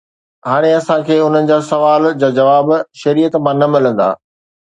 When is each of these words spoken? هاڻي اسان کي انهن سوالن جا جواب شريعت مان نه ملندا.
هاڻي 0.51 0.69
اسان 0.77 1.01
کي 1.09 1.17
انهن 1.25 1.51
سوالن 1.69 2.17
جا 2.23 2.29
جواب 2.39 2.73
شريعت 3.03 3.33
مان 3.49 3.55
نه 3.61 3.67
ملندا. 3.75 4.09